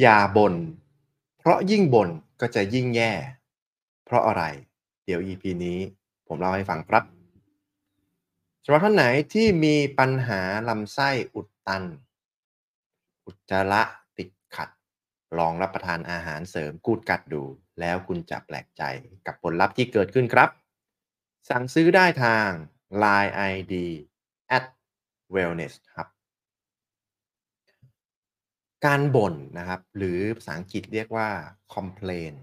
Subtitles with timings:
[0.00, 0.54] อย่าบ่น
[1.38, 2.10] เพราะยิ่งบ่น
[2.40, 3.12] ก็จะยิ่งแย่
[4.04, 4.42] เพราะอะไร
[5.04, 5.78] เดี๋ยว EP นี้
[6.26, 7.04] ผมเล่าให้ฟังครับ
[8.64, 11.84] สำหรับท่านไหนที่มีปัญหาลำไส้อุดตัน
[13.26, 13.82] อุจจาระ
[14.18, 14.68] ติดขัด
[15.38, 17.42] ลองรับประทานอาหารเสริมกูดกัดดู
[17.80, 18.82] แล้วคุณจะแปลกใจ
[19.26, 20.50] กับผลลัพธ์ที่เกิดขึ้นครับ
[21.48, 22.48] สั่งซื้อได้ทาง
[23.02, 23.74] Line ID
[24.56, 24.64] at
[25.34, 26.08] wellness ครับ
[28.86, 31.30] การบ่นนะครับ หรือภาษาอังกฤษเรียกว่า
[31.74, 32.34] complain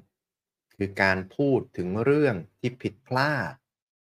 [0.76, 3.54] คือการพูดถึงเรื่องที่ผิดพลาด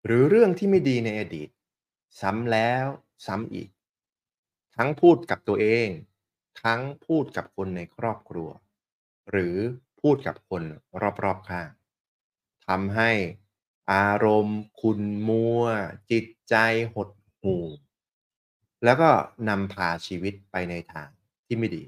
[0.04, 1.48] หรือเรื่องที่ไม่ดีในอดีต
[2.20, 2.86] ซ้ำแล้ว
[3.26, 3.68] ซ้ำอีก
[4.76, 5.88] ทั้งพูดกับตัวเอง
[6.62, 8.50] ทั้งพูดกับคนในครอบครัว
[9.30, 9.56] หรือ
[10.00, 10.62] พูดกับคน
[11.24, 11.68] รอบๆข้าง
[12.66, 13.10] ทำให้
[13.92, 15.62] อารมณ์ คุณมัว
[16.10, 16.54] จิตใจ
[16.94, 17.08] หด
[17.42, 17.64] หู่
[18.84, 19.10] แล้วก็
[19.48, 21.08] นำพาชีวิตไปในทาง
[21.46, 21.84] ที่ไม่ดี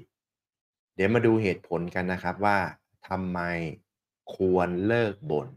[1.03, 2.59] ดี๋ยวมาดูเหตุผลกันนะครับว่า
[3.07, 3.39] ทำไม
[4.35, 5.47] ควรเลิกบน่น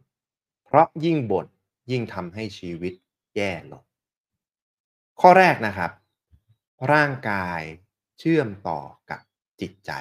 [0.64, 1.46] เพราะยิ่งบ่น
[1.90, 2.94] ยิ่งทำให้ชีวิต
[3.36, 3.84] แย่ลง
[5.20, 5.90] ข้อแรกนะครับ
[6.92, 7.60] ร่างกาย
[8.18, 9.20] เชื่อมต่อกับ
[9.60, 9.92] จิตใจ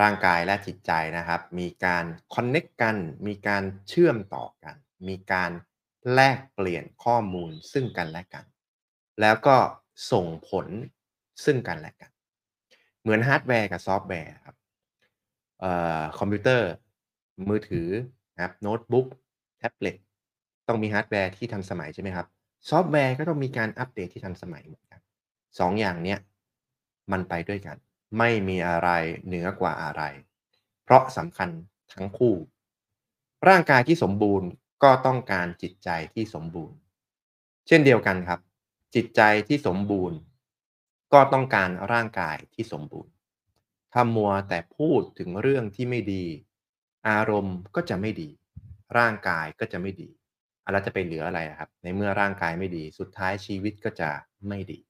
[0.00, 4.76] ร่างกายและจิตใจนะครับ มีการconnect กัน มีการเชื่อมต่อกัน
[5.08, 5.50] มีการ
[6.12, 8.44] แลกเปลี่ยนข้อมูลซึ่งกันและกัน
[9.20, 9.56] แล้วก็
[10.12, 10.66] ส่งผล
[11.44, 12.12] ซึ่งกันและกัน
[13.02, 14.56] เหมือนฮาร์ดแวร์กับซอฟต์แวร์ครับ
[16.18, 16.70] คอมพิวเตอร์
[17.48, 17.88] มือถือ
[18.34, 19.06] นะครับโน้ตบุ๊ก
[19.58, 19.96] แท็บเล็ต
[20.68, 22.26] ต้องมีฮาร์ดแวร์ที่ทันสมัยใช่ไหมครับ
[22.70, 25.00] ซอฟต์แวร์ก็ต้องมีการอัปเดตที่ทันสมัยเหมือนกัน
[25.58, 26.18] สองอย่างเนี้ย
[27.12, 27.76] มันไปด้วยกัน
[28.18, 28.88] ไม่มีอะไร
[29.26, 30.02] เหนือกว่าอะไร
[30.84, 31.50] เพราะสำคัญ
[31.94, 32.34] ทั้งคู่
[33.48, 34.48] ร่างกายที่สมบูรณ์
[34.82, 36.76] ก็ต้องการจิตใจที่สมบูรณ์
[37.66, 38.40] เช่นเดียวกันครับ
[38.94, 40.16] จิตใจที่สมบูรณ์
[41.12, 43.12] ก็ต้องการร่างกายที่สมบูรณ์
[43.92, 46.24] ถ้ามัวแต่พูดถึงเรื่องที่ไม่ดี
[47.08, 48.30] อารมณ์ก็จะไม่ดี
[48.98, 50.08] ร่างกายก็จะไม่ดี
[50.64, 54.10] อะไรจะไปเหลืออะไรครับ ในเมื่อร่างกายไม่ดี สุดท้ายชีวิตก็จะ
[54.48, 54.80] ไม่ดี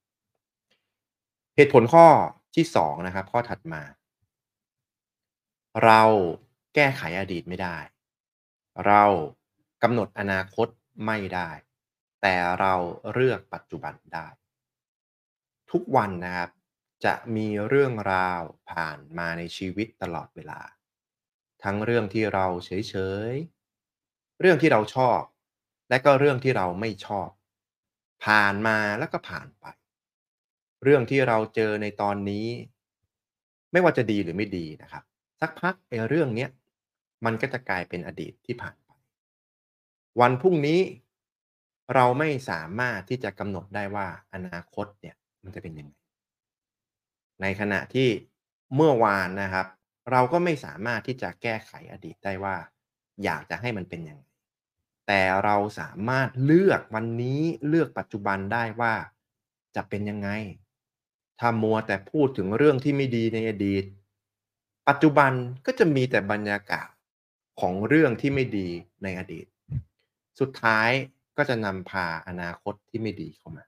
[1.57, 2.07] เหตุผลข้อ
[2.57, 3.83] ที่สองนะครับ ข้อถัดมา
[5.85, 6.03] เรา
[6.75, 7.77] แก้ไขอดีตไม่ได้
[8.87, 9.05] เรา
[9.83, 10.69] กำหนดอนาคต
[11.07, 11.51] ไม่ได้
[12.23, 12.75] แต่เรา
[13.13, 14.27] เลือกปัจจุบันได้
[15.73, 16.51] ทุกวันนะครับ
[17.05, 20.61] จะมีเรื่องราวผ่านมาในชีวิตตลอดเวลา
[21.63, 22.95] ทั้งเรื่องที่เราเฉ
[23.33, 25.21] ยๆ เรื่องที่เราชอบ
[25.91, 27.29] และก็เรื่องที่เราไม่ชอบ
[28.25, 29.67] ผ่านมาแล้วก็ผ่านไป
[30.83, 32.47] เรื่องที่เราเจอในตอนนี้
[33.73, 35.03] ไม่ว่าจะดีหรือไม่ดีนะครับ
[35.41, 36.51] สักพักไอ้เรื่องเนี้ย
[37.25, 38.91] มันก็จะกลายเป็นอดีตที่ผ่านไป
[40.21, 40.81] วันพรุ่งนี้
[41.95, 45.95] เราไม่สามารถที่จะกำหนดได้ว่าอนาคตเนี่ย มันจะเป็นยังไง
[47.41, 48.09] ในขณะที่
[48.75, 49.67] เมื่อวานนะครับ
[50.11, 52.57] เราก็ไม่สามารถที่จะแก้ไขอดีตได้ว่า
[53.25, 54.25] อยากจะให้มันเป็นยังไง
[55.07, 58.95] แต่เราสามารถเลือกวันนี้เลือกปัจจุบันได้ว่า
[59.77, 60.29] จะเป็นยังไง
[61.41, 63.85] ถ้ามัวแต่พูดถึงเรื่องที่ไม่ดีในอดีต
[64.89, 65.33] ปัจจุบัน
[65.67, 66.89] ก็จะมีแต่บรรยากาศ
[67.61, 68.69] ของเรื่องที่ไม่ดี
[69.03, 69.47] ในอดีต
[70.41, 70.91] สุดท้าย
[71.37, 73.65] ก็จะนำพาอนาคตที่ไม่ดีเข้ามา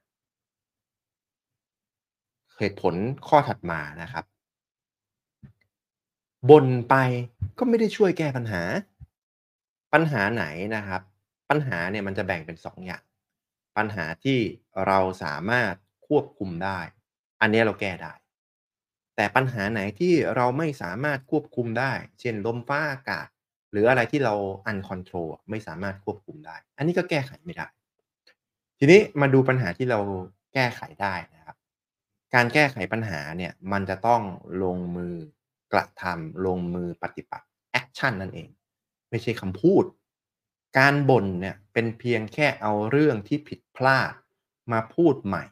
[2.59, 2.94] เหตุผล
[3.28, 4.25] ข้อถัดมานะครับ
[6.50, 6.94] บ่นไป
[7.59, 8.62] ก็ไม่ได้ช่วยแก้ปัญหา
[9.92, 10.44] ปัญหาไหน
[10.76, 11.03] นะครับ
[11.50, 13.03] ปัญหาเนี่ยมันจะแบ่งเป็น2ออย่าง
[13.76, 14.38] ปัญหาที่
[14.87, 15.75] เราสามารถ
[16.09, 16.78] ควบคุมได้
[17.41, 18.12] อันนี้เราแก้ได้
[19.16, 23.26] แต่ปัญหาไหนที่เราไม่สามารถควบคุมได้ เช่นลมฟ้าอากาศ
[23.70, 24.34] หรืออะไรที่เรา
[24.66, 27.66] อันคอนโทรลไม่สามารถควบคุมได้ อันนี้ก็แก้ไขไม่ได้
[28.78, 30.00] ทีนี้มาดูปัญหาที่เรา
[30.54, 31.44] แก้ไขได้นะ
[32.34, 34.22] การแก้ไขปัญหาเนี่ยมันจะต้อง
[34.62, 35.14] ลงมือ
[35.72, 38.48] กระทำลงมือปฏิบัติแอคชั่นนั่นเอง
[39.10, 39.84] ไม่ใช่คำพูด
[40.78, 44.12] การบ่นเนี่ยเป็นเพียงแค่เอาเรื่องที่ผิดพลาด
[44.72, 45.44] มาพูดใหม่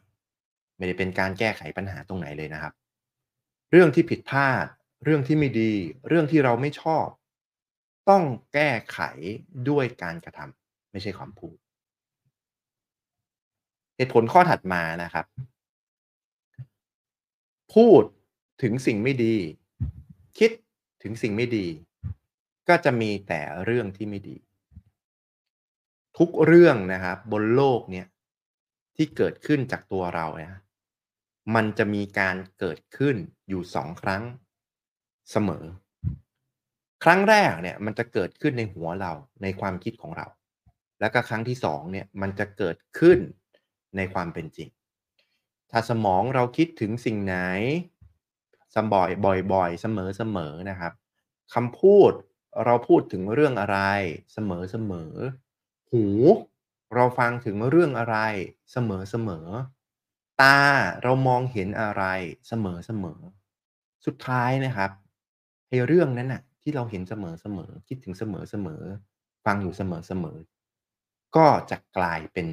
[0.77, 2.73] ไม่ได้เป็นการแก้ไขปัญหาตรงไหนเลยนะครับ
[3.71, 4.65] เรื่องที่ผิดพลาด
[5.03, 5.73] เรื่องที่ไม่ดี
[6.07, 7.07] เรื่องที่เราไม่ชอบ
[8.09, 8.99] ต้องแก้ไข
[9.69, 11.57] ด้วยการกระทำไม่ใช่คำพูด
[13.97, 15.25] เหตุผลข้อถัดมานะครับ
[17.75, 18.03] พูด
[18.61, 19.35] ถึงสิ่งไม่ดี
[20.39, 20.51] คิด
[21.03, 21.67] ถึงสิ่งไม่ดี
[22.69, 24.37] ก็จะมีแต่เรื่องที่ไม่ดี
[26.17, 28.07] ทุกเรื่องนะครับบนโลกเนี่ย
[28.95, 30.53] ที่เกิดขึ้นจากตัวเราเนี่ย
[31.55, 33.15] มันจะมีการเกิดขึ้น
[33.49, 34.23] อยู่สองครั้ง
[35.31, 35.65] เสมอ
[37.03, 40.27] ครั้งแรกเนี่ยมันจะเกิดขึ้นในหัวเราในความคิดของเรา
[40.99, 43.19] แล้วก็ครั้งที่สองเนี่ยมันจะเกิดขึ้น
[43.97, 44.69] ในความเป็นจริง
[45.73, 47.35] ถ้าสมองเราคิดถึงสิ่งไหน
[48.75, 49.09] สบ่อย
[49.53, 50.93] บ่อย ๆ เสมอๆนะครับ
[51.53, 52.11] คำพูด
[52.65, 53.79] เราพูดถึงเรื่องอะไร
[54.33, 54.37] เส
[54.91, 56.05] มอๆหู
[56.95, 58.17] เราฟังถึงเรื่องอะไร
[58.71, 58.77] เส
[59.27, 60.57] มอๆตา
[61.03, 62.03] เรามองเห็นอะไร
[62.47, 62.53] เส
[63.03, 64.91] มอๆสุดท้ายนะครับ
[65.69, 67.13] ไอ้เรื่องนั้นน่ะที่เราเห็นเส
[67.57, 72.47] มอๆคิดถึงเสมอๆฟังอยู่เสมอๆก็จะกลายเป็น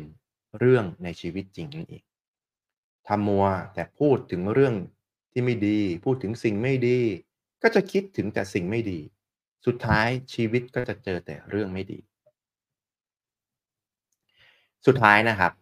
[0.59, 2.05] เรื่องในชีวิตจริงนั่นเอง
[3.13, 4.75] ถ้ามัวแต่พูดถึงเรื่อง
[5.33, 7.01] ที่ไม่ดี พูดถึงสิ่งไม่ดี
[7.63, 9.01] ก็จะคิดถึงแต่สิ่งไม่ดี
[9.67, 11.99] สุดท้ายชีวิตก็จะเจอแต่เรื่องไม่ดี
[14.87, 15.53] สุดท้ายนะครับ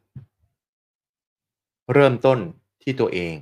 [1.93, 2.39] เริ่มต้น
[2.83, 3.35] ที่ตัวเอง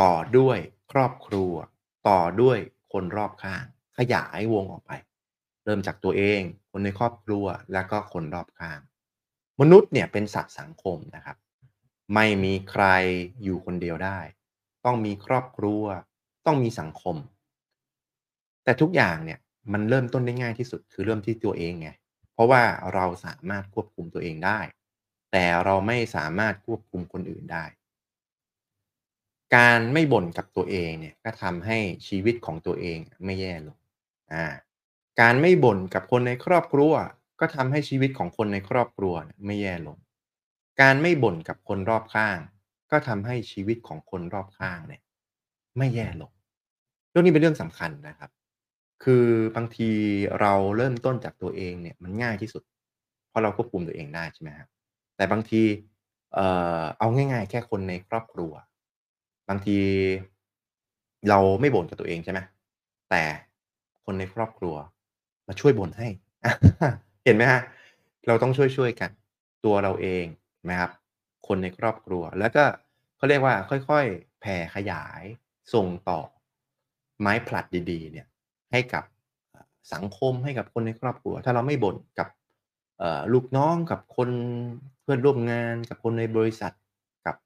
[0.00, 0.58] ต่อด้วย
[0.92, 1.52] ครอบครัว
[2.08, 2.58] ต่อด้วย
[2.92, 3.64] คนรอบข้าง
[3.98, 4.92] ขยายวงออกไป
[5.64, 8.80] เริ่มจากตัวเอง คนในครอบครัวแล้วก็คนรอบข้าง
[9.60, 11.36] มนุษย์เนี่ยเป็นสัตว์สังคมนะครับ
[12.14, 12.84] ไม่มีใคร
[13.42, 14.20] อยู่คนเดียวได้
[14.84, 15.84] ต้องมีครอบครัว
[16.46, 17.16] ต้องมีสังคม
[18.64, 19.38] แต่ทุกอย่างเนี่ย
[19.72, 21.88] มันเริ่มต้นได้ง่ายที่สุดคือเริ่มที่ตัวเองไง
[22.32, 22.62] เพราะว่า
[22.94, 24.60] เราสามารถควบคุมตัวเองได้
[25.32, 27.64] แต่เราไม่สามารถควบคุมคนอื่นได้
[29.56, 33.78] การไม่บ่นกับตัวเองเนี่ยก็ทำให้ชีวิตของตัวเองไม่แย่ลง
[34.32, 34.46] อ่า
[35.20, 36.92] การไม่บ่นกับคนในครอบครัว
[37.40, 39.14] ก็ทำให้ชีวิตของคนในครอบครัว
[39.44, 39.96] ไม่แย่ลง
[40.80, 42.38] การไม่บ่นกับคนรอบข้าง
[42.90, 45.02] ก็ทำให้ชีวิตของคนรอบข้างเนี่ย
[45.78, 46.30] ไม่แย่ลง
[47.10, 48.30] เรื่องนี้เป็นเรื่องสำคัญนะครับ
[49.04, 49.26] คือ
[49.56, 49.90] บางที
[50.40, 52.62] เราเริ่มต้นจากตัวเองเนี่ยมันง่ายที่สุด
[53.28, 54.68] เพราะเราควบคุมตัวเองได้ใช่ไหมครับ
[55.16, 55.62] แต่บางที
[56.34, 56.46] เอ่
[56.80, 58.52] อเอาง่าย ๆ แค่คนในครอบครัว
[59.48, 59.78] บางที
[61.28, 62.40] เราไม่บ่นกับตัวเองใช่ไหม
[63.10, 63.22] แต่
[64.04, 64.74] คนในครอบครัว
[65.48, 66.08] มาช่วยบ่นให้
[67.24, 67.60] เห็นไหมฮะ
[68.26, 69.10] เราต้องช่วยๆกัน
[69.64, 70.24] ตัวเราเอง
[70.70, 70.90] นะครับ
[71.46, 72.64] คนในครอบครัว แล้วก็
[73.16, 73.54] เขาเรียกว่า
[73.88, 75.22] ค่อยๆ แผ่ขยาย
[75.74, 76.20] ส่งต่อ
[77.20, 78.26] ไม้ผลัดดีๆ เนี่ย
[78.72, 79.04] ให้กับ
[79.94, 82.28] สังคมให้กับคนในครอบครัว ถ้าเราไม่บ่นกับ
[83.32, 84.30] ลูกน้องกับคน
[85.02, 86.72] เพื่อนร่วมงานกับคนในบริษัท
[87.26, 87.36] กับ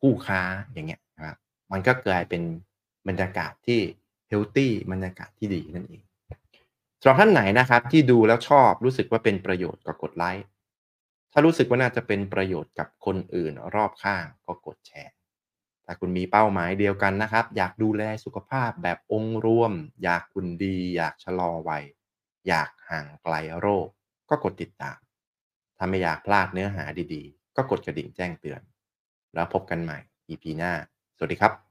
[0.00, 0.40] คู่ค้า
[0.72, 1.36] อย่างเงี้ยนะครับ
[1.72, 2.42] มันก็กลายเป็น
[3.08, 3.80] บรรยากาศที่
[4.28, 6.02] เฮลตี้บรรยากาศที่ดีนั่นเอง
[7.00, 10.46] สำหรับท่านไหนนะครับที่ดูแล้วชอบรู้สึกว่าเป็นประโยชน์ก็กดไลค์
[11.32, 15.12] ถ้ารู้สึกว่าน่าจะเป็นประโยชน์กับคนอื่นรอบข้างก็กดแชร์
[15.84, 19.72] ถ้าคุณมีเป้าหมายเดียวกันนะครับ อยากดูแลสุขภาพแบบองค์รวม
[20.02, 21.84] อยากคุณดี อยากชะลอวัย
[22.48, 23.88] อยากห่างไกลโรค
[24.30, 24.98] ก็กดติดตาม
[25.76, 26.84] ถ้าไม่อยากพลาดเนื้อหา
[27.14, 28.60] ดีๆ ก็กดกระดิ่งแจ้งเตือน
[29.34, 29.98] แล้วพบกันใหม่
[30.28, 30.72] EP หน้า
[31.16, 31.67] สวัสดีครับ